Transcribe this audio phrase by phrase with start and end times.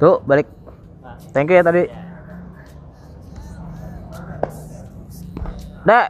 [0.00, 0.48] Tuh, balik.
[1.36, 1.84] Thank you ya tadi.
[5.84, 6.08] Dek.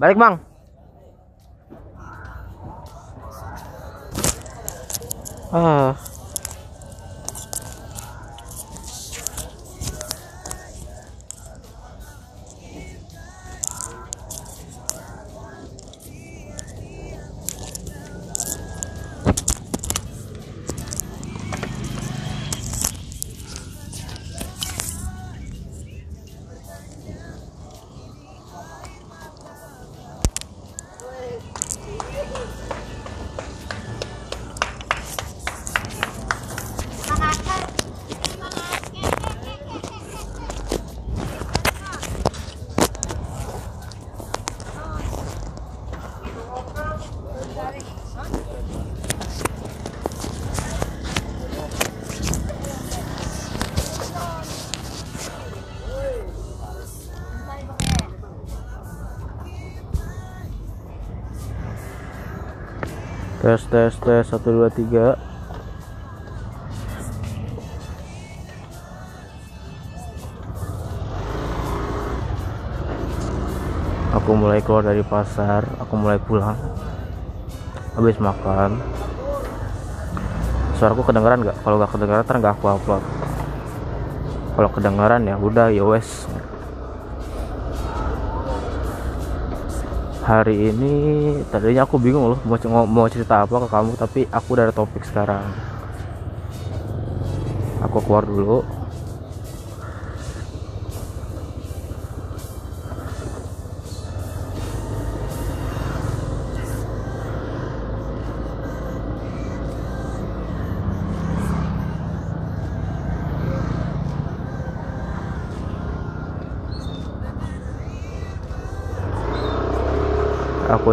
[0.00, 0.34] Balik, Bang.
[5.52, 6.07] Ah.
[63.48, 65.16] Tes tes tes 1 2 3.
[74.20, 76.60] Aku mulai keluar dari pasar, aku mulai pulang.
[77.96, 78.84] Habis makan.
[80.76, 81.56] Suaraku kedengaran nggak?
[81.64, 83.00] Kalau nggak kedengaran, ntar nggak aku upload.
[84.60, 86.27] Kalau kedengaran ya udah ya wes.
[90.28, 90.92] Hari ini
[91.48, 95.00] tadinya aku bingung loh mau mau cerita apa ke kamu tapi aku udah ada topik
[95.00, 95.40] sekarang.
[97.80, 98.60] Aku keluar dulu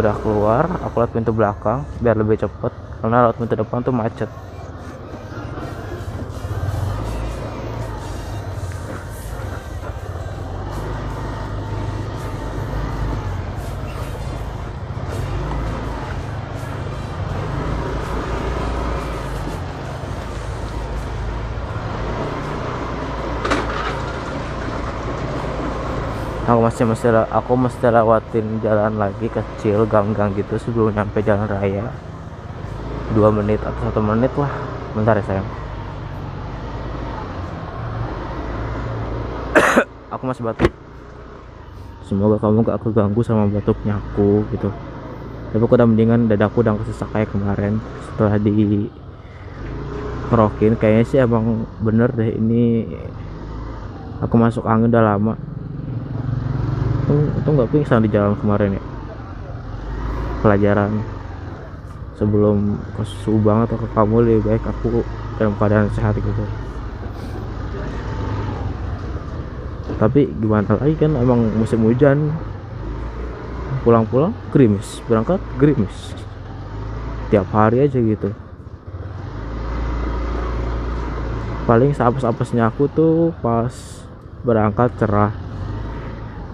[0.00, 4.30] udah keluar aku lihat pintu belakang biar lebih cepet karena lewat pintu depan tuh macet
[26.76, 31.88] masih mesti aku mesti lewatin jalan lagi kecil gang-gang gitu sebelum nyampe jalan raya.
[33.16, 34.52] Dua menit atau satu menit lah.
[34.92, 35.48] Bentar ya sayang.
[40.12, 40.68] Aku masih batuk.
[42.04, 44.68] Semoga kamu gak keganggu sama batuknya aku gitu.
[45.56, 47.80] Tapi aku udah mendingan dadaku udah kesesak kayak kemarin.
[48.04, 48.84] Setelah di
[50.28, 52.84] kerokin kayaknya sih emang bener deh ini.
[54.20, 55.55] Aku masuk angin udah lama
[57.06, 58.82] itu nggak pingsan di jalan kemarin ya.
[60.42, 60.90] Pelajaran.
[62.16, 65.04] Sebelum ke Subang atau ke kamu lebih baik aku
[65.36, 66.44] dalam keadaan sehat gitu.
[69.96, 72.34] Tapi gimana lagi kan emang musim hujan.
[73.86, 74.98] Pulang-pulang gerimis.
[75.06, 76.16] Berangkat gerimis.
[77.30, 78.34] Tiap hari aja gitu.
[81.66, 83.74] Paling seapes-apesnya aku tuh pas
[84.46, 85.45] berangkat cerah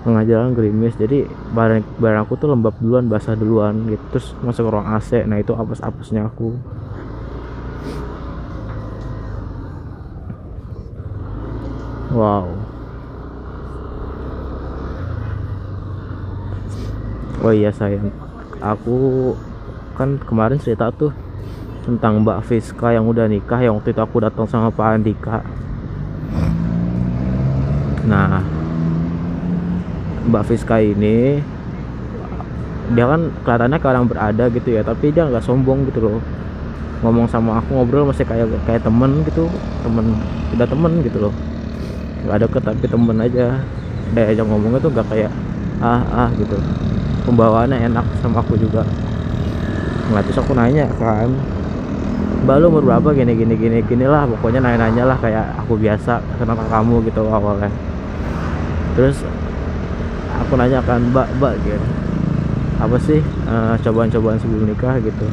[0.03, 0.95] tengah jalan gerimis.
[0.99, 4.03] Jadi barang barang aku tuh lembab duluan basah duluan gitu.
[4.15, 6.55] Terus masuk ruang AC nah itu apes-apesnya aku.
[12.13, 12.45] Wow.
[17.43, 18.13] Oh iya sayang.
[18.61, 19.33] Aku
[19.97, 21.11] kan kemarin cerita tuh
[21.83, 25.43] tentang Mbak Fiska yang udah nikah yang waktu itu aku datang sama Pak Andika.
[28.07, 28.52] Nah
[30.23, 31.43] Mbak Fiska ini
[32.93, 36.21] dia kan kelihatannya kayak orang berada gitu ya tapi dia nggak sombong gitu loh.
[37.03, 39.51] Ngomong sama aku ngobrol masih kayak kayak temen gitu
[39.83, 40.07] temen
[40.55, 41.35] tidak temen gitu loh.
[42.23, 43.47] Nggak ada tapi temen aja.
[44.13, 45.33] Dia aja ngomongnya tuh nggak kayak
[45.83, 46.55] ah ah gitu.
[47.27, 48.87] Pembawaannya enak sama aku juga.
[50.13, 51.33] Nggak terus aku nanya kan
[52.43, 53.15] mbak umur berapa?
[53.15, 57.03] Gini gini gini gini lah pokoknya nanya nanya lah kayak aku biasa kenapa kamu?
[57.07, 57.71] gitu awalnya.
[58.99, 59.23] Terus
[60.41, 61.81] aku nanya kan mbak mbak gitu.
[62.81, 64.97] Apa sih uh, cobaan-cobaan sebelum nikah?
[65.03, 65.27] gitu.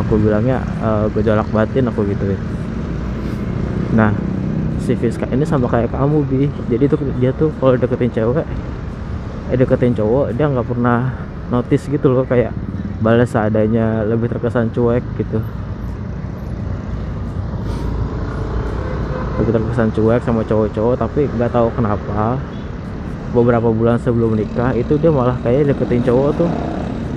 [0.00, 2.36] Aku bilangnya uh, gejolak batin aku gitu
[3.90, 4.14] nah
[4.78, 6.46] si Fiska ini sama kayak kamu bi.
[6.70, 8.46] Jadi tuh dia tuh kalau deketin cewek
[9.50, 11.10] eh deketin cowok dia nggak pernah
[11.50, 12.54] notice gitu loh kayak
[13.02, 15.42] balas seadanya lebih terkesan cuek gitu
[19.50, 22.38] terkesan cuek sama cowok-cowok tapi nggak tahu kenapa.
[23.30, 26.50] Beberapa bulan sebelum nikah itu dia malah kayak deketin cowok tuh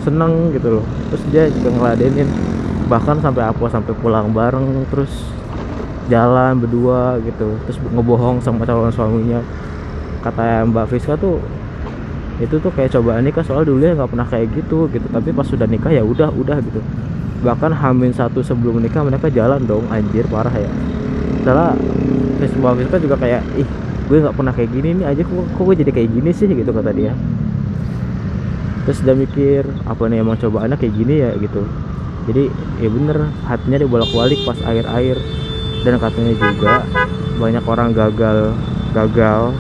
[0.05, 0.85] seneng gitu loh.
[1.09, 2.29] Terus dia juga ngeladenin
[2.85, 5.09] bahkan sampai apa sampai pulang bareng terus
[6.11, 7.57] jalan berdua gitu.
[7.65, 9.41] Terus ngebohong sama calon suaminya.
[10.21, 11.41] Kata Mbak Fiska tuh
[12.41, 15.07] itu tuh kayak cobaan nikah soal dulu ya nggak pernah kayak gitu gitu.
[15.09, 16.77] Tapi pas sudah nikah ya udah udah gitu.
[17.41, 20.69] Bahkan hamin satu sebelum nikah mereka jalan dong anjir parah ya
[21.43, 21.75] setelah
[22.39, 23.67] Mbak Fiska juga kayak ih
[24.07, 26.47] gue nggak pernah kayak gini nih aja kok, gue jadi kayak gini sih?
[26.47, 27.11] Gitu kata dia.
[28.87, 31.31] Terus dia mikir apa nih emang cobaannya kayak gini ya?
[31.35, 31.63] Gitu.
[32.31, 32.43] Jadi
[32.79, 35.19] ya bener hatinya dibolak balik pas air-air
[35.83, 36.87] dan katanya juga
[37.35, 38.55] banyak orang gagal
[38.95, 39.51] gagal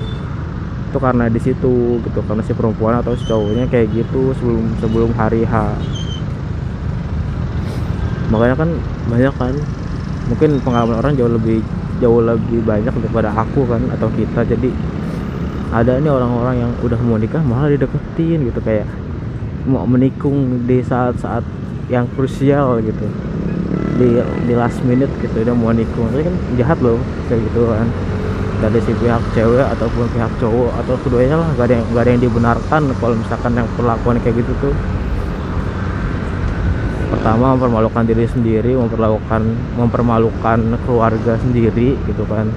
[0.87, 5.11] itu karena di situ gitu karena si perempuan atau si cowoknya kayak gitu sebelum sebelum
[5.19, 5.75] hari H.
[8.31, 8.69] Makanya kan
[9.11, 9.55] banyak kan
[10.27, 11.59] mungkin pengalaman orang jauh lebih
[11.99, 14.43] jauh lebih banyak daripada aku kan atau kita.
[14.47, 14.69] Jadi
[15.73, 18.59] ada ini orang-orang yang udah mau nikah malah dideketin gitu.
[18.63, 18.87] Kayak
[19.63, 21.43] mau menikung di saat-saat
[21.91, 23.05] yang krusial gitu.
[23.99, 26.09] Di di last minute gitu udah mau nikung.
[26.11, 27.87] Tapi kan jahat loh kayak gitu kan.
[28.63, 32.11] Dari si pihak cewek ataupun pihak cowok atau keduanya lah gak ada yang gak ada
[32.15, 34.73] yang dibenarkan kalau misalkan yang perlakuan kayak gitu tuh
[37.13, 39.41] pertama mempermalukan diri sendiri memperlakukan
[39.77, 42.49] mempermalukan keluarga sendiri gitu kan.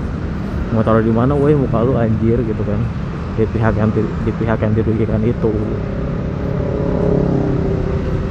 [0.73, 2.81] Mau taruh di mana woi muka lu anjir gitu kan.
[3.37, 5.53] Di pihak yang di pihak yang dirugikan itu.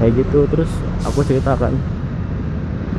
[0.01, 0.71] Kayak gitu terus
[1.05, 1.77] aku ceritakan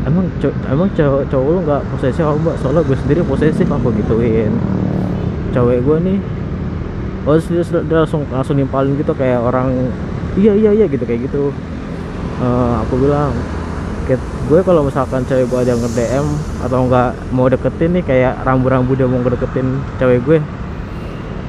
[0.07, 0.31] emang
[0.71, 2.57] emang cowok cowok lu nggak posesif apa mbak?
[2.63, 4.55] Soalnya gue sendiri posesif aku gituin.
[5.51, 6.19] Cewek gue nih
[7.27, 9.91] oh dia langsung langsung nimpalin gitu kayak orang
[10.39, 11.51] iya iya iya gitu kayak gitu
[12.43, 13.33] uh, aku bilang
[14.47, 16.27] gue kalau misalkan cewek gue ada yang nge-DM
[16.63, 20.39] atau nggak mau deketin nih kayak rambu-rambu dia mau deketin cewek gue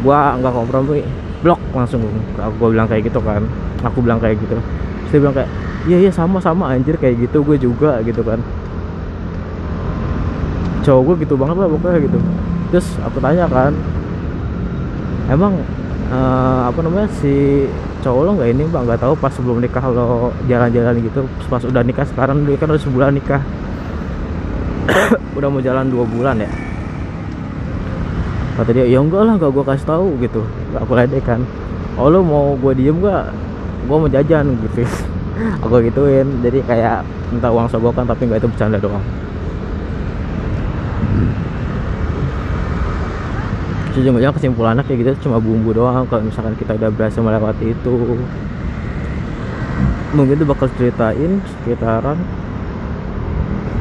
[0.01, 1.05] gue nggak kompromi
[1.41, 2.01] blok langsung
[2.41, 3.45] aku bilang kayak gitu kan.
[3.85, 4.57] Aku bilang kayak gitu.
[4.57, 5.49] Terus dia bilang kayak
[5.87, 8.41] iya iya sama sama anjir kayak gitu gue juga gitu kan.
[10.81, 12.19] Cowok gue gitu banget lah pokoknya gitu.
[12.73, 13.73] Terus aku tanya kan
[15.29, 15.61] emang
[16.09, 17.67] uh, apa namanya si
[18.03, 18.81] cowok lo nggak ini mbak?
[18.87, 21.25] Nggak tahu pas sebelum nikah lo jalan-jalan gitu.
[21.47, 23.41] Pas udah nikah sekarang dia kan udah sebulan nikah.
[25.37, 26.49] Udah mau jalan dua bulan ya?
[28.57, 30.41] Kata dia ya enggak lah gak gue kasih tahu gitu.
[30.73, 31.45] Gak aku ledek kan
[31.97, 33.29] oh lo mau gue diem gak
[33.85, 34.81] gue mau jajan gitu.
[35.63, 36.41] Aku gituin.
[36.41, 39.03] Jadi kayak minta uang sogokan tapi nggak itu bercanda doang
[43.97, 46.05] ujung-ujungnya kesimpulannya kayak gitu cuma bumbu doang.
[46.05, 47.93] Kalau misalkan kita udah berhasil melewati itu
[50.15, 52.17] mungkin itu bakal ceritain sekitaran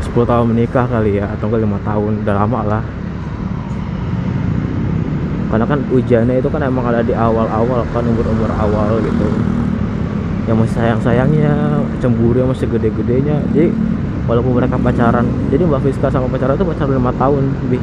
[0.02, 2.82] 10 tahun menikah kali ya atau enggak lima tahun udah lama lah.
[5.46, 9.28] Karena kan ujiannya itu kan emang ada di awal-awal kan umur-umur awal gitu.
[10.50, 11.52] Yang masih sayang-sayangnya
[12.02, 13.38] cemburu yang masih gede-gedenya.
[13.54, 13.70] Jadi
[14.26, 15.22] walaupun mereka pacaran
[15.54, 17.78] jadi Mbak Fiska sama pacaran itu pacaran lima tahun lebih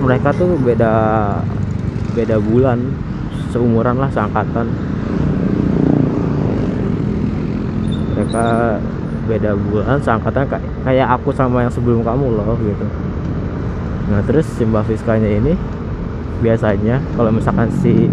[0.00, 0.92] Mereka tuh beda
[2.16, 2.80] beda bulan
[3.52, 4.66] seumuran lah seangkatan.
[8.16, 8.44] Mereka
[9.30, 10.44] beda bulan seangkatan
[10.82, 12.86] kayak aku sama yang sebelum kamu loh gitu.
[14.10, 15.54] Nah terus si Mbak Fiskanya ini
[16.40, 18.08] biasanya kalau misalkan si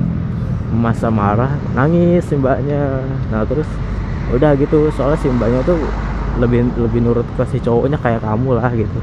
[0.69, 3.01] masa marah nangis si mbaknya.
[3.31, 3.65] Nah terus
[4.35, 5.79] udah gitu soalnya si mbaknya tuh
[6.37, 8.99] lebih lebih nurut ke si cowoknya kayak kamu lah gitu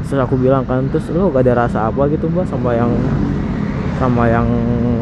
[0.00, 2.90] terus aku bilang kan terus lo gak ada rasa apa gitu mbak sama yang
[4.00, 4.48] sama yang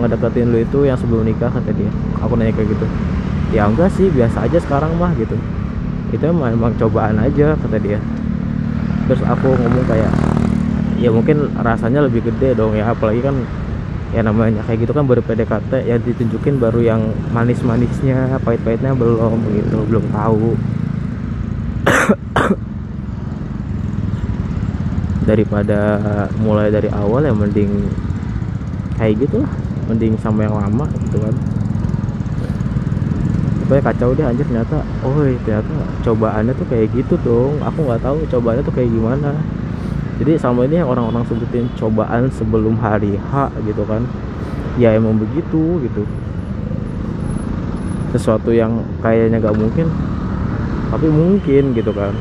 [0.02, 1.86] ngedeketin lu itu yang sebelum nikah kata dia.
[2.18, 2.86] Aku nanya kayak gitu.
[3.54, 5.38] Ya enggak sih biasa aja sekarang mah gitu.
[6.10, 8.02] Itu emang, emang cobaan aja kata dia.
[9.06, 10.10] Terus aku ngomong kayak
[10.98, 13.38] ya mungkin rasanya lebih gede dong ya apalagi kan
[14.10, 17.00] ya namanya kayak gitu kan baru PDKT yang ditunjukin baru yang
[17.30, 19.78] manis-manisnya pahit-pahitnya belum gitu.
[19.86, 20.58] Belum tahu
[25.28, 26.00] daripada
[26.40, 27.68] mulai dari awal ya mending
[28.96, 29.52] kayak gitu lah
[29.92, 31.34] mending sama yang lama gitu kan.
[33.60, 34.80] Supaya kacau deh anjir ternyata.
[35.04, 35.12] Oh
[35.44, 35.68] ternyata
[36.00, 37.60] cobaannya tuh kayak gitu dong.
[37.60, 39.36] Aku nggak tahu cobaannya tuh kayak gimana.
[40.16, 44.08] Jadi sama ini yang orang-orang sebutin cobaan sebelum hari H gitu kan.
[44.80, 46.08] Ya emang begitu gitu.
[48.16, 49.92] Sesuatu yang kayaknya gak mungkin
[50.88, 52.16] tapi mungkin gitu kan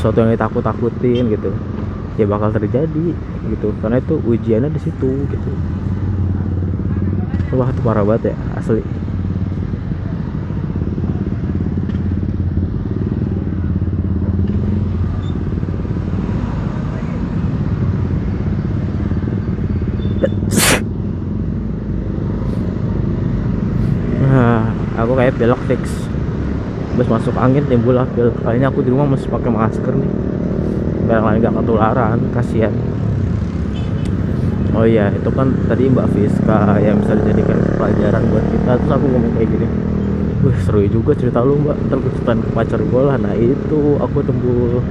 [0.00, 1.52] sesuatu yang ditakut-takutin gitu
[2.16, 3.12] ya bakal terjadi
[3.52, 3.68] gitu.
[3.84, 5.52] Karena itu ujiannya di situ gitu.
[7.52, 8.80] Wah itu parah banget ya asli.
[24.24, 26.09] Nah, aku kayak belok fix
[27.00, 28.28] habis masuk angin timbul lah pil.
[28.44, 30.12] Kali ini aku di rumah masih pakai masker nih.
[31.08, 32.76] Biar lain gak ketularan kasihan.
[34.76, 38.72] Oh iya itu kan tadi Mbak Fiska yang bisa dijadikan pelajaran buat kita.
[38.84, 39.66] Terus aku ngomong kayak gini
[40.44, 41.88] Wih seru juga cerita lu mbak.
[41.88, 43.16] Ceritain ke pacar gue lah.
[43.16, 44.84] Nah itu aku tunggu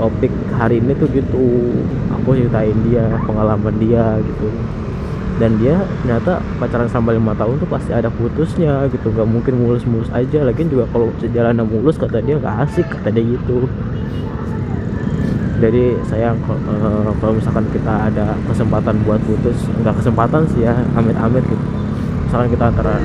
[0.00, 1.76] topik hari ini tuh gitu.
[2.08, 4.48] Aku ceritain dia pengalaman dia gitu
[5.34, 9.10] Dan dia ternyata pacaran sama lima tahun tuh pasti ada putusnya gitu.
[9.10, 10.46] Gak mungkin mulus-mulus aja.
[10.46, 13.66] Lagian juga kalau sejalan mulus kata dia gak asik kata dia gitu.
[15.62, 21.46] Jadi saya eh, kalau misalkan kita ada kesempatan buat putus nggak kesempatan sih ya amit-amit
[21.46, 21.64] gitu.
[22.26, 22.98] Misalkan kita antara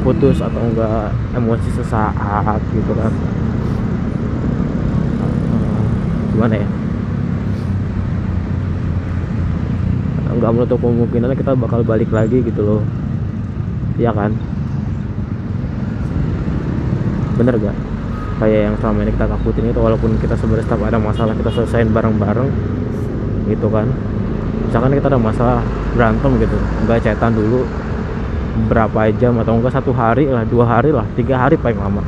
[0.00, 3.12] putus atau enggak emosi sesaat gitu kan.
[5.20, 5.84] Eh,
[6.34, 6.79] gimana ya
[10.40, 12.82] nggak menutup kemungkinan kita bakal balik lagi gitu loh.
[14.00, 14.32] Iya kan?
[17.36, 17.76] Bener gak
[18.40, 21.92] kayak yang selama ini kita takutin itu walaupun kita sebenarnya setiap ada masalah kita selesaiin
[21.92, 22.48] bareng-bareng
[23.52, 23.84] gitu kan?
[24.64, 25.60] Misalkan kita ada masalah
[25.92, 26.56] berantem gitu
[26.88, 27.68] nggak cetan dulu
[28.72, 32.00] berapa jam atau enggak satu hari lah dua hari lah tiga hari paling lama.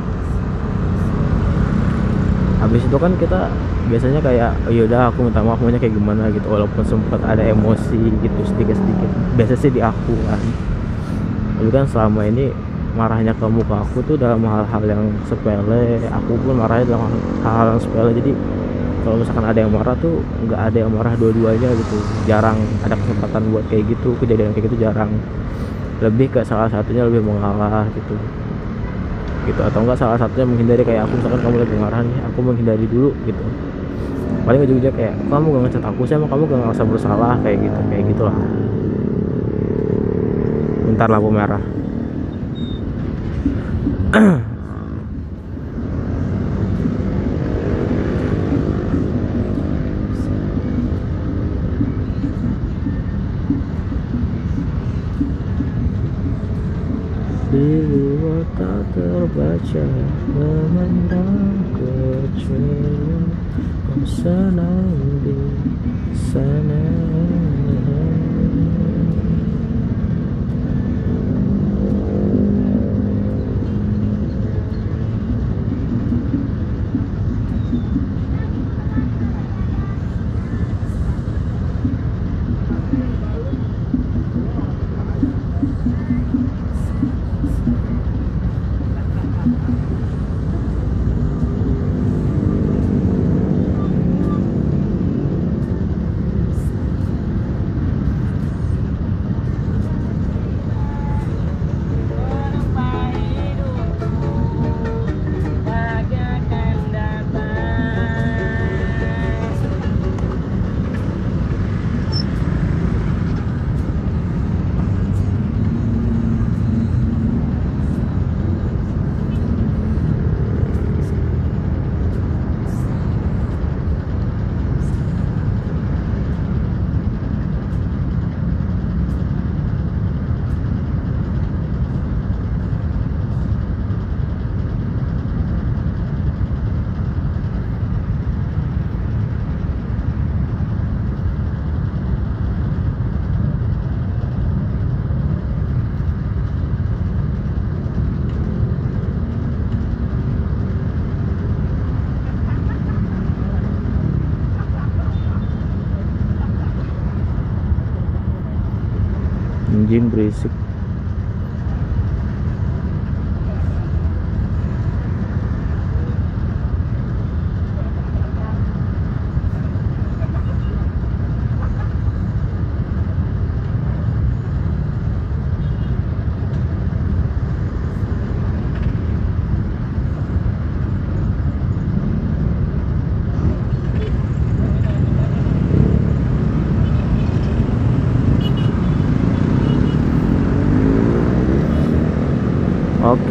[2.65, 3.53] Habis itu kan kita
[3.91, 6.47] biasanya kayak oh, yaudah aku minta maaf maunya kayak gimana gitu.
[6.47, 10.41] Walaupun sempat ada emosi gitu sedikit sedikit biasa sih di aku kan.
[11.59, 12.51] Tapi kan selama ini
[12.93, 15.99] marahnya kamu ke aku tuh dalam hal-hal yang sepele.
[16.23, 17.11] Aku pun marahnya dalam
[17.43, 18.11] hal-hal yang sepele.
[18.15, 18.31] Jadi
[19.03, 21.97] kalau misalkan ada yang marah tuh nggak ada yang marah dua-duanya gitu.
[22.23, 25.11] Jarang ada kesempatan buat kayak gitu kejadian kayak gitu jarang.
[25.99, 28.15] Lebih ke salah satunya lebih mengalah gitu.
[29.43, 29.59] Gitu.
[29.59, 33.11] Atau enggak salah satunya menghindari kayak aku misalkan kamu lagi marah nih aku menghindari dulu
[33.27, 33.43] gitu
[34.43, 37.79] paling ujung-ujungnya kayak kamu gak ngecat aku sih emang kamu gak ngerasa bersalah kayak gitu
[37.87, 38.37] kayak gitulah.
[40.83, 41.63] Bentar lampu merah.
[58.53, 59.85] Tak terbaca
[60.29, 63.32] memandang kecewa
[64.03, 65.31] kau senang di
[66.11, 66.83] sana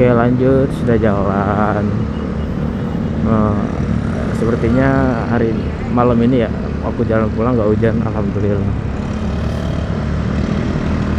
[0.02, 0.66] Oke lanjut.
[0.82, 1.86] Sudah jalan.
[3.22, 3.62] Eh,
[4.34, 5.54] Sepertinya hari
[5.94, 6.50] malam ini ya
[6.82, 8.66] Aku jalan pulang nggak hujan Alhamdulillah.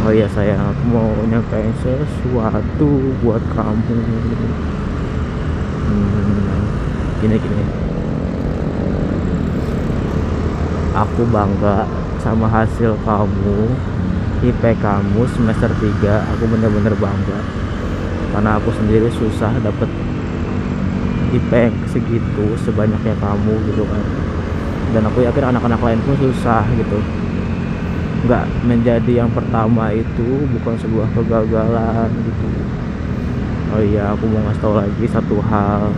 [0.04, 0.60] Oh iya sayang.
[0.60, 3.96] Aku mau nyampein sesuatu buat kamu.
[5.88, 6.60] Hmm,
[7.24, 7.64] Gini gini.
[10.92, 11.88] Aku bangga
[12.20, 13.60] sama hasil kamu.
[14.44, 17.63] IP kamu semester 3 Aku bener-bener bangga
[18.34, 19.86] karena aku sendiri susah dapet
[21.30, 24.02] IP yang segitu sebanyaknya kamu gitu kan.
[24.90, 26.98] Dan aku yakin anak-anak lain pun susah gitu.
[28.26, 32.46] Nggak menjadi yang pertama itu bukan sebuah kegagalan gitu.
[33.70, 35.94] Oh iya aku mau ngasih tahu lagi satu hal.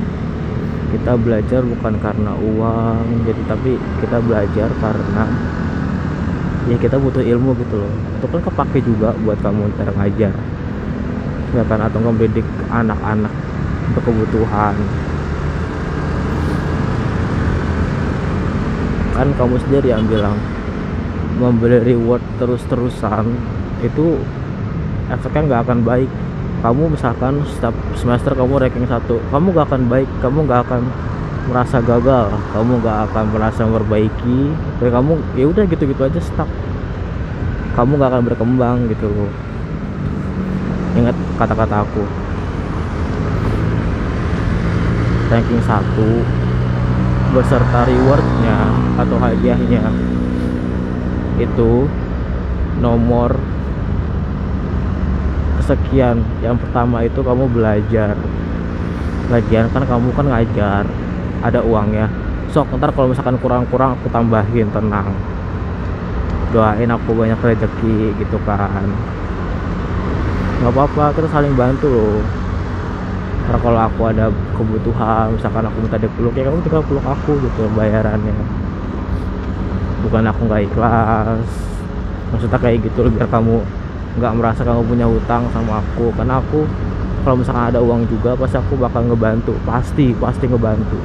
[0.92, 5.24] Kita belajar bukan karena uang jadi tapi kita belajar karena
[6.68, 7.94] ya kita butuh ilmu gitu loh.
[8.20, 10.36] Itu kan kepake juga buat kamu ntar ngajar
[11.64, 13.32] kan atau ngebidik anak-anak
[13.88, 14.76] untuk kebutuhan.
[19.16, 20.36] Kan kamu sendiri yang bilang
[21.40, 23.32] memberi reward terus-terusan
[23.80, 24.20] itu
[25.08, 26.10] efeknya nggak akan baik.
[26.60, 30.88] Kamu misalkan setiap semester kamu ranking satu kamu gak akan baik kamu gak akan
[31.46, 36.48] merasa gagal kamu gak akan merasa memperbaiki kamu ya udah gitu-gitu aja stuck.
[37.76, 39.28] Kamu gak akan berkembang gitu
[40.96, 42.04] ingat kata-kata aku.
[45.28, 46.24] Ranking satu
[47.36, 48.58] beserta rewardnya
[48.96, 49.84] atau hadiahnya
[51.36, 51.90] itu
[52.80, 53.36] nomor
[55.60, 56.24] sekian.
[56.40, 58.16] Yang pertama itu kamu belajar.
[59.28, 60.84] Lagian kan kamu kan ngajar
[61.42, 62.08] ada uangnya.
[62.54, 65.12] Sok ntar kalau misalkan kurang-kurang aku tambahin tenang.
[66.54, 68.86] Doain aku banyak rezeki gitu kan
[70.56, 72.20] nggak apa-apa kita saling bantu loh.
[73.46, 74.26] Karena kalau aku ada
[74.58, 78.34] kebutuhan misalkan aku minta dipeluk ya kamu tinggal peluk aku gitu bayarannya.
[80.02, 81.48] Bukan aku nggak ikhlas.
[82.34, 83.62] Maksudnya kayak gitu biar kamu
[84.16, 86.10] nggak merasa kamu punya hutang sama aku.
[86.16, 86.66] Karena aku
[87.22, 89.54] kalau misalkan ada uang juga pasti aku bakal ngebantu.
[89.62, 90.98] Pasti pasti ngebantu.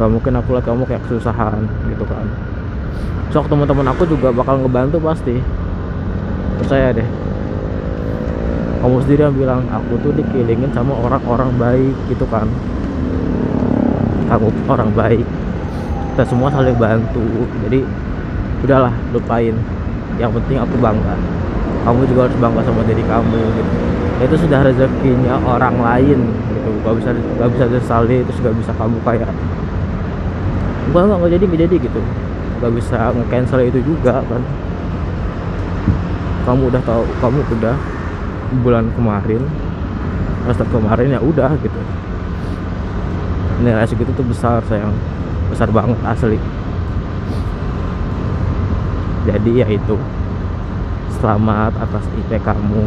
[0.00, 1.60] Gak mungkin aku lihat kamu kayak kesusahan
[1.92, 2.24] gitu kan.
[3.28, 5.36] Sok teman-teman aku juga bakal ngebantu pasti
[6.60, 7.08] percaya deh.
[8.80, 12.48] Kamu sendiri yang bilang aku tuh dikelilingin sama orang-orang baik gitu kan.
[14.28, 15.26] Kamu orang baik.
[16.12, 17.24] Kita semua saling bantu.
[17.68, 17.84] Jadi
[18.64, 19.52] udahlah lupain.
[20.16, 21.16] Yang penting aku bangga.
[21.84, 23.72] Kamu juga harus bangga sama diri kamu gitu.
[24.20, 26.70] Itu sudah rezekinya orang lain gitu.
[26.80, 29.28] Gak bisa gak bisa disali itu sudah bisa kamu kayak
[30.90, 32.00] gua nggak jadi jadi gitu.
[32.64, 34.40] Gak bisa nge-cancel itu juga kan
[36.48, 37.76] kamu udah tahu kamu udah
[38.64, 39.42] bulan kemarin
[40.40, 41.80] semester kemarin ya udah gitu.
[43.60, 44.96] Nilai segitu tuh besar sayang.
[45.52, 46.40] Besar banget asli.
[49.28, 49.96] Jadi ya itu.
[51.20, 52.80] Selamat atas IP kamu.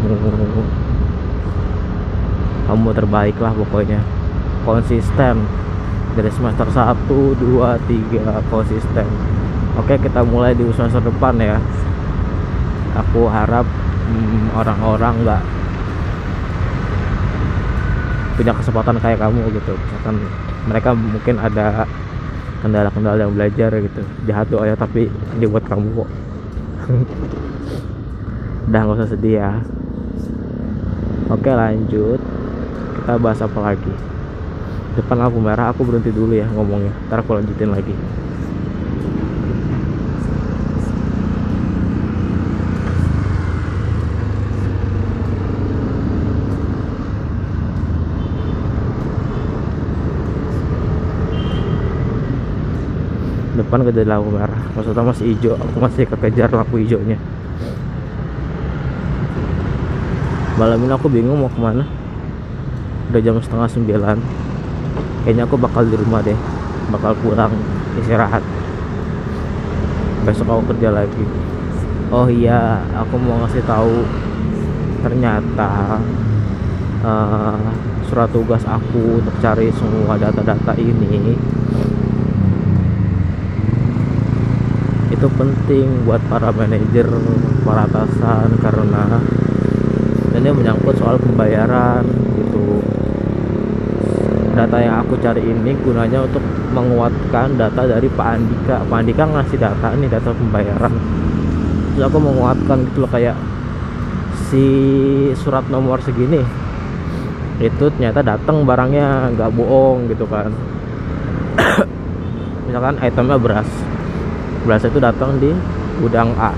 [2.65, 4.01] Kamu terbaik lah pokoknya.
[4.65, 5.45] Konsisten.
[6.13, 7.37] Dari semester 1, 2,
[7.89, 9.07] 3 konsisten.
[9.77, 11.57] Oke kita mulai di semester depan ya
[12.93, 13.65] aku harap
[14.03, 15.43] Hmm, orang-orang nggak
[18.35, 19.73] punya kesempatan kayak kamu gitu.
[19.79, 20.15] Misalkan
[20.67, 21.87] mereka mungkin ada
[22.59, 24.01] kendala-kendala yang belajar gitu.
[24.27, 25.07] Jahat doa ya tapi
[25.39, 26.09] ini buat kamu kok.
[28.67, 29.51] Udah nggak usah sedih ya.
[31.31, 32.19] Oke lanjut.
[32.99, 33.93] Kita bahas apa lagi?
[34.99, 36.91] Depan lampu merah aku berhenti dulu ya ngomongnya.
[37.07, 37.95] Ntar aku lanjutin lagi
[53.73, 54.61] depan ke lampu merah.
[54.77, 55.57] Maksudnya masih hijau.
[55.57, 57.17] Aku masih kekejar lampu hijaunya.
[60.61, 61.81] Malam ini aku bingung mau ke mana.
[63.09, 64.17] Udah jam setengah sembilan.
[65.25, 66.37] Kayaknya aku bakal di rumah deh.
[66.93, 67.49] Bakal pulang
[67.97, 68.45] istirahat.
[70.29, 71.25] Besok aku kerja lagi.
[72.13, 74.05] Oh iya aku mau ngasih tahu.
[75.01, 75.97] Ternyata
[77.01, 77.57] uh,
[78.05, 81.33] surat tugas aku untuk cari semua data-data ini
[85.23, 87.07] itu penting buat para manajer
[87.63, 89.23] para atasan karena
[90.35, 92.03] ini menyangkut soal pembayaran
[92.35, 92.83] gitu.
[94.51, 96.43] Data yang aku cari ini gunanya untuk
[96.75, 98.83] menguatkan data dari Pak Andika.
[98.83, 100.91] Pak Andika ngasih data ini data pembayaran.
[101.95, 103.39] Terus aku menguatkan gitu loh kayak
[104.51, 104.67] si
[105.39, 106.43] surat nomor segini
[107.63, 110.51] itu ternyata datang barangnya nggak bohong gitu kan.
[112.67, 113.71] Misalkan itemnya beras
[114.63, 115.51] beras itu datang di
[115.99, 116.55] gudang A.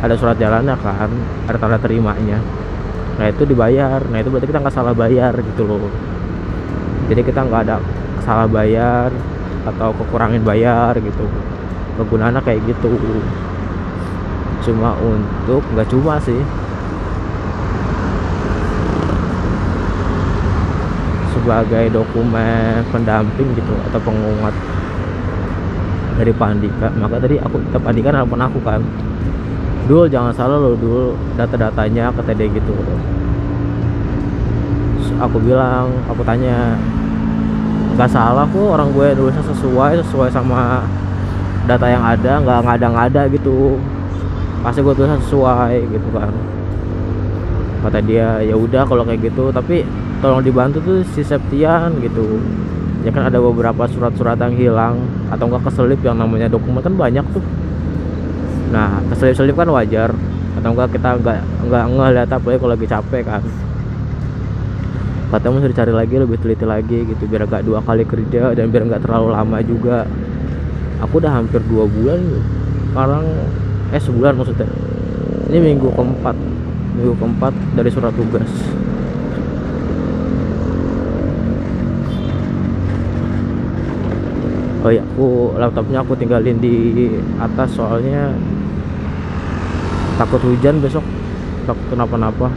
[0.00, 1.10] Ada surat jalannya kan
[1.50, 2.38] ada tanda terimanya.
[3.18, 4.02] Nah itu dibayar.
[4.06, 5.90] Nah itu berarti kita nggak salah bayar gitu loh.
[7.10, 7.76] Jadi kita nggak ada
[8.24, 9.10] salah bayar
[9.64, 11.26] atau kekurangin bayar gitu.
[12.00, 12.94] Kegunaannya kayak gitu.
[14.64, 16.40] Cuma untuk nggak cuma sih.
[21.34, 24.56] Sebagai dokumen pendamping gitu atau penguat
[26.14, 28.80] dari Pak Andika maka tadi aku tetap Andika nelfon aku kan.
[29.84, 31.12] Dul jangan salah loh dul.
[31.36, 32.72] Data-datanya kata dia gitu.
[34.96, 36.78] Terus aku bilang aku tanya
[37.94, 40.82] nggak salah kok orang gue nulisnya sesuai sesuai sama
[41.68, 43.76] data yang ada nggak ngada-ngada gitu.
[44.64, 46.32] Pasti gue tulisnya sesuai gitu kan.
[47.84, 49.84] Kata dia ya udah kalau kayak gitu tapi
[50.24, 52.40] tolong dibantu tuh si Septian gitu
[53.04, 54.96] ya kan ada beberapa surat-surat yang hilang
[55.28, 57.44] atau enggak keselip yang namanya dokumen kan banyak tuh.
[58.72, 60.10] Nah keselip-selip kan wajar.
[60.56, 63.42] Atau enggak kita enggak enggak ngeliat apa ya kalau lagi capek kan.
[65.28, 68.82] Katanya mesti dicari lagi lebih teliti lagi gitu biar enggak dua kali kerja dan biar
[68.88, 70.08] enggak terlalu lama juga.
[71.04, 72.24] Aku udah hampir dua bulan
[72.88, 73.24] sekarang
[73.92, 74.68] eh sebulan maksudnya.
[75.52, 76.36] Ini minggu keempat.
[76.96, 78.48] Minggu keempat dari surat tugas
[84.84, 87.08] oh iya aku laptopnya aku tinggalin di
[87.40, 88.36] atas soalnya
[90.20, 91.02] takut hujan besok.
[91.64, 92.52] Takut kenapa-napa.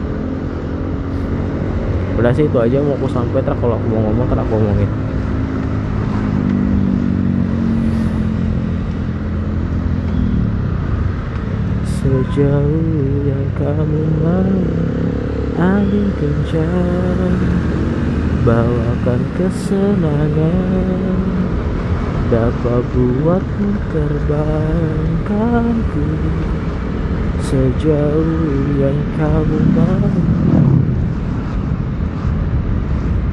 [2.20, 4.90] Udah sih itu aja mau aku sampai ter kalau aku mau ngomong ter aku ngomongin
[12.08, 14.50] sejauh yang kamu mau
[15.62, 17.38] angin kencang
[18.42, 21.37] bawakan kesenangan
[22.28, 26.04] dapat buatmu terbangkanku
[27.40, 30.76] sejauh yang kamu mau.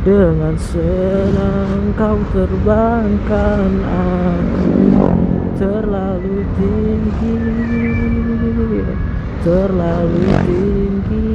[0.08, 5.12] Dengan senang kau terbangkan aku
[5.60, 7.36] terlalu tinggi
[9.46, 11.30] terlalu tinggi.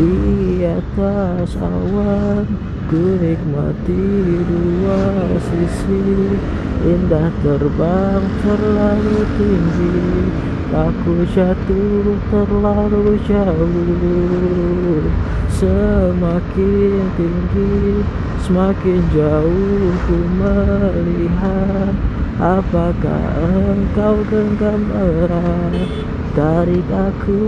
[0.00, 4.02] Di atas awan ku nikmati
[4.50, 6.02] dua sisi
[6.82, 10.26] indah terbang terlalu tinggi
[10.74, 15.06] aku jatuh terlalu jauh.
[15.54, 18.02] Semakin tinggi
[18.42, 21.94] semakin jauh ku melihat
[22.42, 23.38] apakah
[23.70, 25.78] engkau genggam erat?
[26.34, 27.38] Tarik aku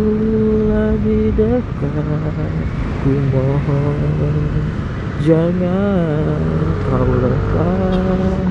[0.70, 2.54] lebih dekat
[3.02, 4.81] ku mohon
[5.22, 6.42] jangan
[6.90, 8.42] kau lepaskan.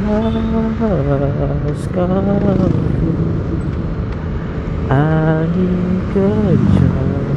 [4.92, 7.32] Angin kencang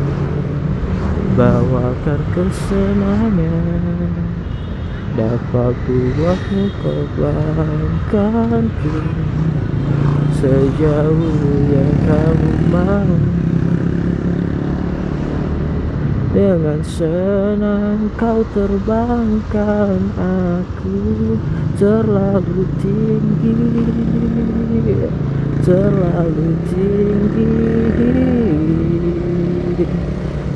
[1.35, 4.11] bawakan kesenangan.
[5.15, 8.99] Dapat buatmu terbangkanku
[10.35, 11.39] sejauh
[11.71, 13.15] yang kamu mau
[16.35, 21.39] dengan senang kau terbangkan aku
[21.79, 23.55] terlalu tinggi
[25.65, 27.49] terlalu tinggi.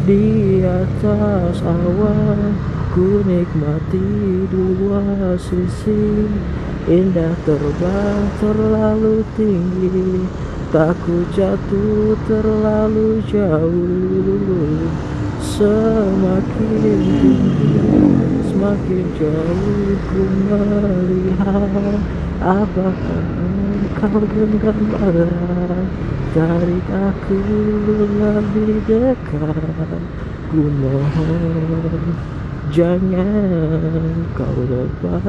[0.04, 2.52] Di atas awan
[2.92, 4.08] ku nikmati
[4.52, 6.28] dua sisi
[6.90, 10.26] indah terbang terlalu tinggi.
[10.68, 14.84] Takut jatuh terlalu jauh
[15.58, 16.94] semakin tinggi
[18.46, 21.98] semakin jauh ku melihat
[22.38, 22.94] apakah
[23.98, 25.90] engkau genggam erat
[26.30, 27.42] tarik aku
[28.22, 29.18] lebih dekat
[30.46, 32.14] ku mohon
[32.70, 35.26] jangan kau lepas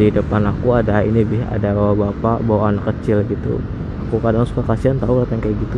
[0.00, 1.44] di depan aku ada ini bi.
[1.44, 3.60] Ada bapak bawa anak kecil gitu.
[4.08, 5.76] Aku kadang suka kasihan tahu liat yang kayak gitu.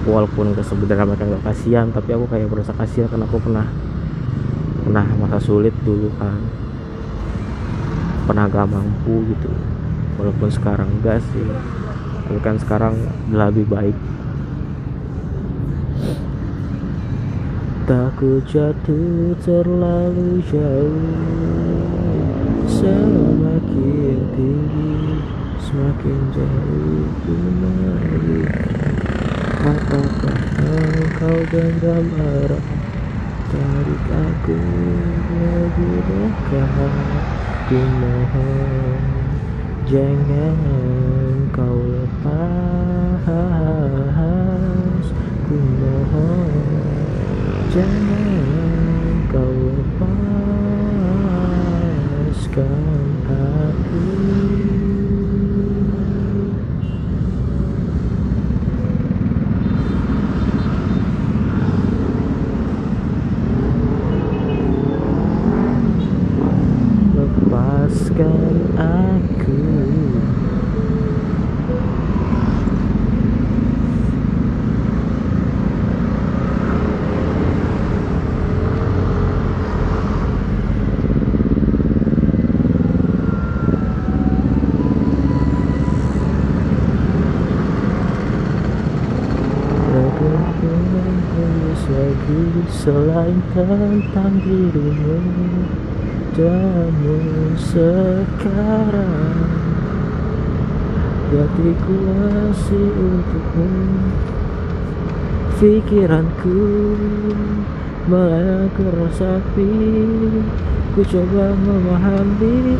[0.00, 3.68] Aku walaupun sebenarnya mereka gak kasihan tapi aku kayak merasa kasihan karena aku pernah
[4.82, 6.40] pernah masa sulit dulu kan.
[8.24, 9.52] Pernah gak mampu gitu.
[10.16, 11.44] Walaupun sekarang enggak sih.
[12.32, 12.96] Tapi kan sekarang
[13.28, 13.94] lebih baik
[17.82, 21.02] Takut jatuh terlalu jauh.
[22.70, 25.18] Semakin tinggi
[25.58, 27.34] Semakin jauh ku
[29.66, 32.64] Apakah engkau genggam erat
[33.50, 34.62] Tarik aku
[35.34, 36.94] lebih dekat
[37.66, 39.02] Ku mohon
[39.90, 43.26] Jangan kau lepas.
[45.50, 46.71] Ku mohon
[47.72, 50.12] Jangan kau lepaskan
[92.82, 95.22] selain tentang dirimu
[96.34, 99.38] Namun sekarang.
[101.32, 103.70] Hatiku masih untukmu
[105.56, 106.60] Pikiranku
[108.10, 109.72] melayang ke resapi
[110.92, 112.76] Ku coba memahami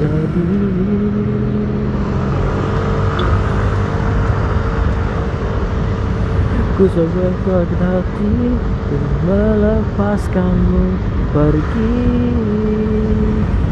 [0.00, 0.48] Jadi
[6.80, 8.56] Ku coba kuat hati
[9.28, 10.96] melepaskanmu.
[11.28, 12.08] Pergi.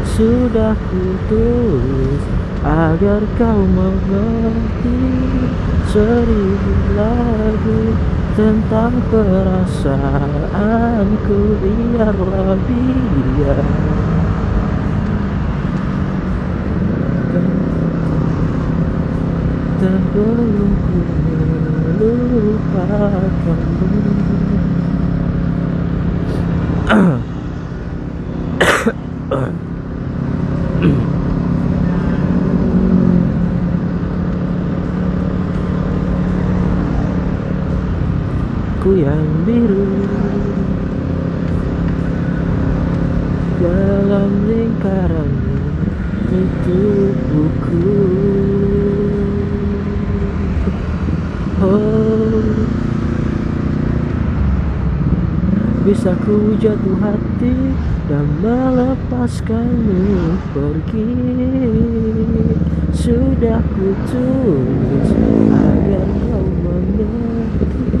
[0.05, 2.21] Sudah ku tulis
[2.61, 5.01] Agar kau mengerti
[5.89, 7.97] Seribu lagu
[8.37, 10.05] Tentang perasaanku.
[11.65, 13.65] Biarlah biar
[22.79, 23.11] Sebelum
[23.43, 24.79] ku melupakanmu
[38.79, 40.07] Ku yang biru
[43.59, 45.59] Dalam lingkaranmu
[46.31, 47.91] Itu buku
[51.59, 52.19] Oh
[56.09, 57.53] Bisa ku jatuh hati
[58.09, 61.05] Dan melepaskanmu pergi.
[62.97, 63.93] Sudah ku
[65.53, 67.93] Agar kau mengerti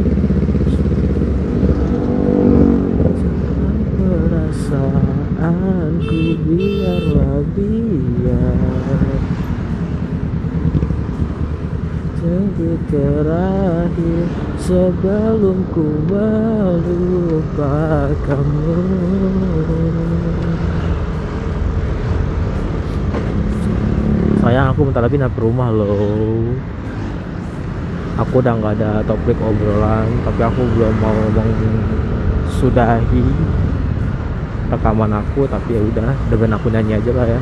[3.13, 9.21] Tentang perasaanku biarlah biar
[12.17, 14.25] Detik terakhir
[14.69, 17.01] sebelum ku melupakanmu.
[24.45, 26.53] Sayang aku bentar lagi nyampe rumah loh.
[28.21, 31.55] Aku udah nggak ada topik obrolan Tapi aku belum mau ngomong
[32.51, 33.23] sudahi
[34.67, 37.39] rekaman aku Tapi ya udah dengan aku nyanyi aja lah ya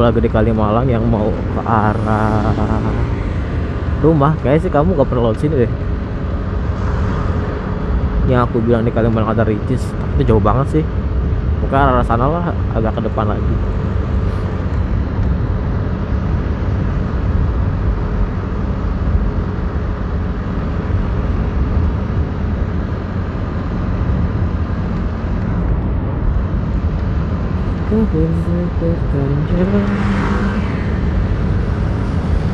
[0.00, 2.82] lagi di Kalimalang yang mau ke arah
[4.00, 4.32] rumah.
[4.42, 5.72] Kayaknya sih kamu gak pernah lewat sini deh.
[8.30, 9.82] Yang aku bilang di Kalimalang ada Ricis
[10.16, 10.84] itu jauh banget sih.
[11.64, 13.54] Pokoknya arah sana lah agak ke depan lagi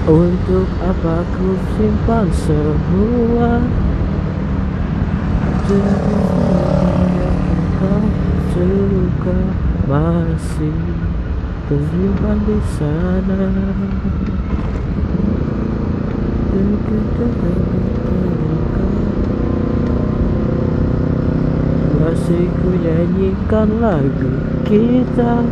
[0.04, 3.62] Untuk apa ku simpan semua?
[8.54, 9.38] Terluka
[9.86, 10.74] masih
[11.70, 13.46] tersimpan di sana
[22.14, 25.42] Masih ku nyanyikan lagu kita.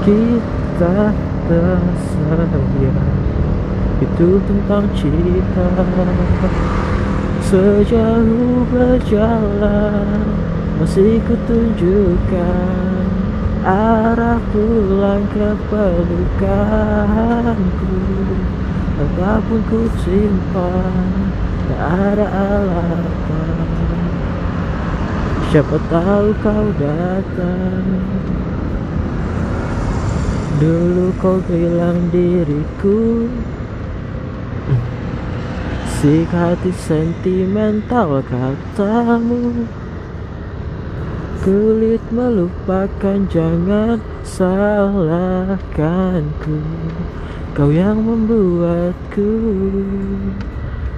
[0.00, 1.12] Kita
[1.52, 3.12] tersayang.
[4.00, 5.68] Itu tentang cinta.
[7.46, 10.26] Sejauh berjalan
[10.82, 13.06] Masih kutunjukkan
[13.62, 16.58] Arah pulang ke pelukanku
[18.98, 21.25] Apa pun ku simpan
[21.66, 23.58] Tak ada alasan.
[25.50, 27.86] Siapa tahu kau datang.
[30.56, 33.28] Dulu kau bilang diriku.
[35.96, 39.64] Musik hati sentimental katamu.
[41.40, 45.56] Kulit melupakan jangan salahkanku.
[47.56, 49.32] Kau yang membuatku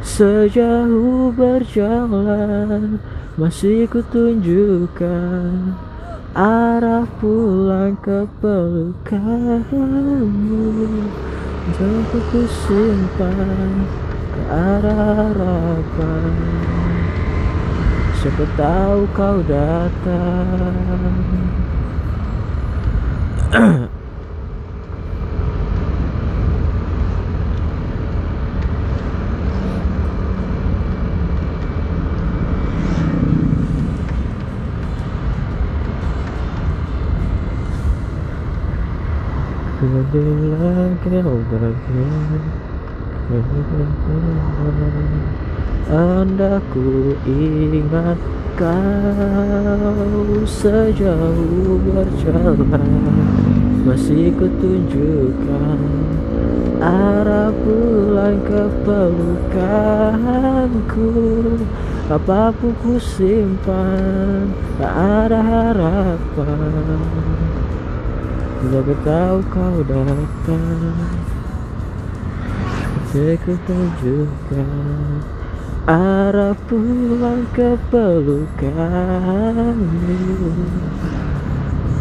[0.08, 2.96] Sejauh berjalan
[3.36, 5.76] Masih kutunjukkan
[6.38, 9.74] Arah pulang ke pelukanmu.
[11.74, 13.82] Jauh ku simpan
[14.30, 16.36] ke arah harapan.
[18.22, 21.16] Siapa tahu kau datang
[40.08, 41.20] Bahagia
[45.92, 48.16] Anda ku ingat
[48.56, 52.88] kau sejauh berjalan.
[53.84, 55.80] Masih kutunjukkan
[56.80, 60.00] arah pulang ke pelukanku.
[62.08, 64.88] Apa pun ku simpan tak
[65.28, 67.37] ada harapan
[68.58, 70.98] Bila ku tahu kau datang.
[73.14, 75.22] Seku tunjukkan
[75.86, 78.82] arah pulang ke pelukanmu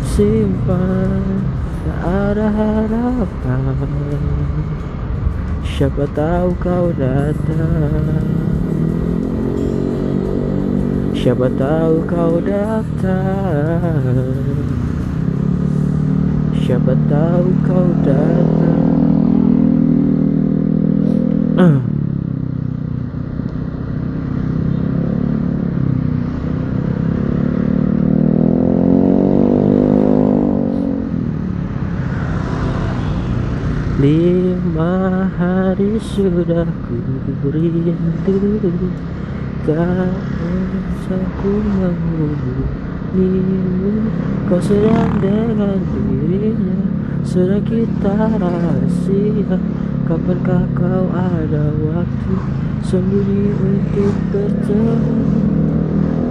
[0.01, 1.45] Simpan
[1.85, 3.87] tak ada harapan.
[5.61, 8.25] Siapa tahu kau datang.
[11.13, 14.07] Siapa tahu kau datang
[16.67, 18.91] Siapa tahu kau datang.
[21.55, 21.79] Ah.
[34.03, 38.91] Lima hari sudah ku rindu.
[39.63, 40.11] Tak
[40.83, 41.63] bisa ku
[43.17, 44.13] menghubungimu
[44.47, 46.77] Kau sedang dengan dirinya
[47.25, 49.57] Sedang kita rahasia.
[50.07, 52.35] Kapankah kau ada waktu
[52.85, 55.19] Sembunyi untuk bertemu?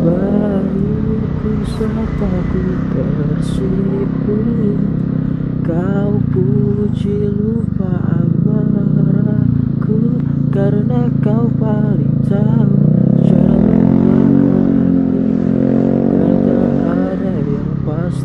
[0.06, 2.62] Baru ku sapa ku
[2.94, 4.38] tersipu
[5.66, 9.98] Kau puji lupa amarahku
[10.54, 12.75] Karena kau paling tahu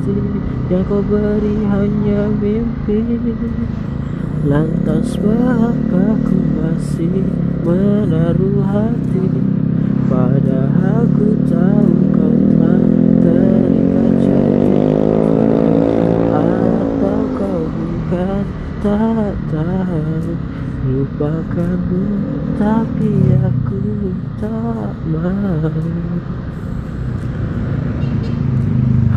[0.01, 0.17] pasti
[0.71, 2.97] Yang kau beri hanya mimpi.
[4.41, 7.27] Lantas mengapa ku masih
[7.61, 9.29] menaruh hati?
[10.09, 12.81] Padahal ku tahu kau telah
[13.21, 14.81] terikat janji.
[16.33, 18.43] Atau kau bukan?
[18.81, 20.33] Tak tahu.
[20.81, 22.03] Lupakanmu
[22.57, 24.09] tapi aku
[24.41, 25.69] tak mau.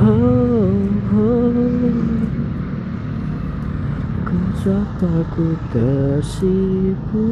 [0.05, 0.44] Oh,
[4.65, 7.29] Sapa ku tersipu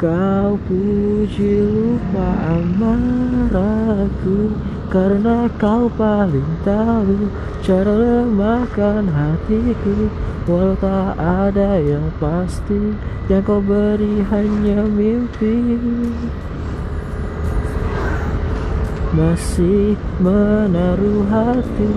[0.00, 4.56] Kau puji lupa amarahku.
[4.88, 7.28] Karena kau paling tahu
[7.60, 10.08] Cara lemahkan hatiku.
[10.48, 12.96] Walau tak ada yang pasti
[13.28, 15.76] Yang kau beri hanya mimpi.
[19.12, 21.92] Masih menaruh hati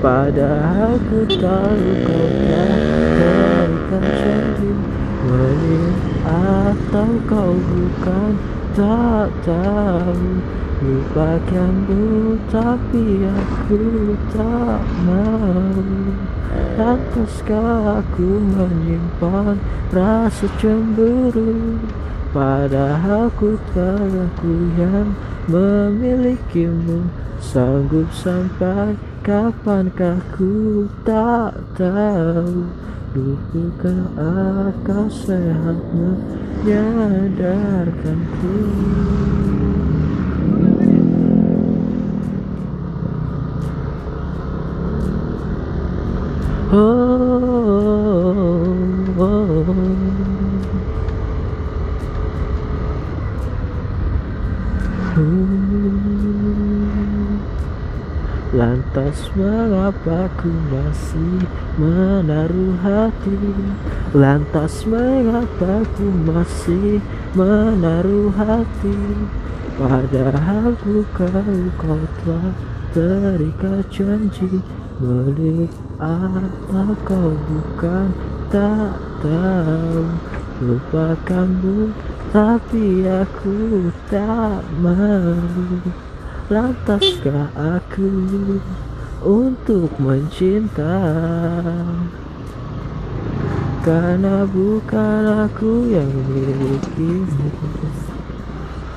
[0.00, 2.72] Padahal ku tahu kau tak
[3.20, 4.72] berikan janji
[5.28, 5.92] Menin
[6.24, 8.32] atau kau bukan
[8.72, 10.40] tak tahu.
[10.80, 15.84] Lupakanmu tapi aku tak mau
[16.80, 19.60] Lantaskah aku menyimpan
[19.92, 21.76] rasa cemburu?
[22.32, 25.12] Padahal ku tak aku yang
[25.44, 27.04] memilikimu.
[27.36, 32.64] Sanggup sampai kapankah ku tak tahu
[33.10, 38.54] Dukukah akal sehat menyadarkanku
[46.70, 46.78] Oh,
[49.18, 50.30] oh, oh.
[50.30, 50.39] Lantas
[58.90, 61.46] Lantas mengapa ku masih
[61.78, 63.38] menaruh hati?
[64.10, 66.98] Lantas mengapa ku masih
[67.38, 68.98] menaruh hati?
[69.78, 72.50] Padahal bukan kau telah
[72.90, 74.58] terikat janji
[74.98, 75.70] Milik
[76.02, 78.10] apa kau bukan?
[78.50, 80.02] Tak tahu.
[80.66, 81.94] Lupakanmu
[82.34, 86.09] tapi aku tak mau
[86.50, 88.10] Lantaskah aku
[89.22, 90.98] untuk mencinta
[93.86, 97.54] Karena bukan aku yang memilikimu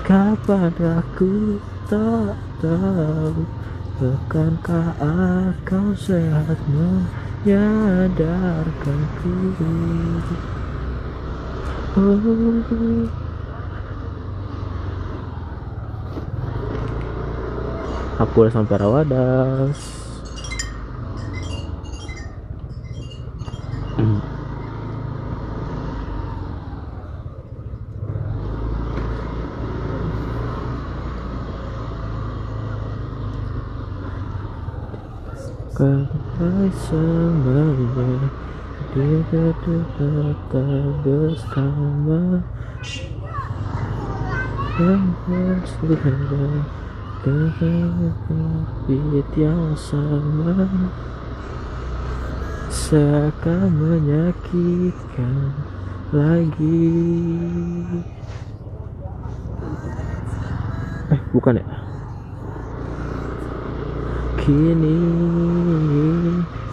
[0.02, 3.46] Kapan aku tak tahu
[4.02, 4.98] Bukankah
[5.62, 9.30] kau sehat menyadarkanku
[12.02, 13.23] oh.
[18.22, 20.04] Aku udah sampai Rawadas.
[35.74, 36.06] Kau
[38.94, 39.26] Dia
[41.02, 42.46] bersama
[44.78, 45.02] Yang
[47.24, 50.68] Beat yang sama
[52.68, 55.56] Seakan menyakitkan
[56.12, 57.00] lagi
[61.16, 61.68] Eh bukan ya?
[64.44, 65.00] Kini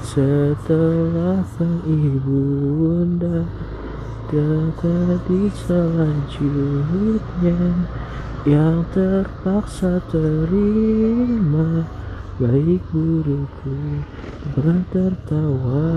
[0.02, 2.42] setelah sang ibu
[2.74, 3.46] bunda
[4.26, 7.54] Terjadi selanjutnya
[8.48, 11.84] yang terpaksa terima
[12.40, 14.00] baik burukku
[14.56, 15.92] pernah tertawa.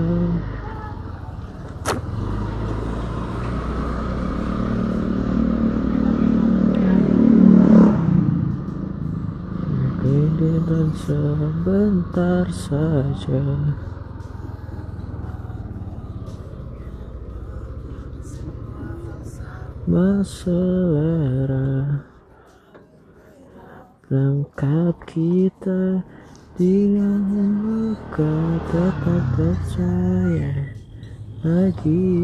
[10.64, 13.44] Dan sebentar saja.
[19.84, 21.68] Maselera
[24.14, 25.98] lengkap kita
[26.54, 27.18] dengan
[27.66, 28.34] luka
[28.70, 30.54] tetap percaya
[31.42, 32.14] lagi